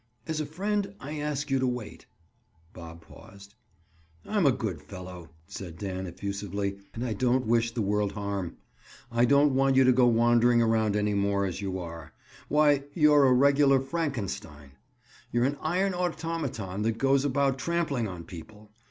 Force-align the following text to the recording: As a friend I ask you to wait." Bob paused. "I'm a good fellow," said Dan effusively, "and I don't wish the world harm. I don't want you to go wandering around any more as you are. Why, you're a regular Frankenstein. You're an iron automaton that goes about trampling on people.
As 0.25 0.41
a 0.41 0.47
friend 0.47 0.95
I 0.99 1.19
ask 1.19 1.51
you 1.51 1.59
to 1.59 1.67
wait." 1.67 2.07
Bob 2.73 3.01
paused. 3.01 3.53
"I'm 4.25 4.47
a 4.47 4.51
good 4.51 4.81
fellow," 4.81 5.29
said 5.45 5.77
Dan 5.77 6.07
effusively, 6.07 6.79
"and 6.95 7.05
I 7.05 7.13
don't 7.13 7.45
wish 7.45 7.69
the 7.75 7.83
world 7.83 8.13
harm. 8.13 8.57
I 9.11 9.25
don't 9.25 9.53
want 9.53 9.75
you 9.75 9.83
to 9.83 9.91
go 9.91 10.07
wandering 10.07 10.59
around 10.59 10.95
any 10.95 11.13
more 11.13 11.45
as 11.45 11.61
you 11.61 11.77
are. 11.77 12.13
Why, 12.47 12.85
you're 12.95 13.25
a 13.25 13.31
regular 13.33 13.79
Frankenstein. 13.79 14.71
You're 15.31 15.45
an 15.45 15.59
iron 15.61 15.93
automaton 15.93 16.81
that 16.81 16.97
goes 16.97 17.23
about 17.23 17.59
trampling 17.59 18.07
on 18.07 18.23
people. 18.23 18.71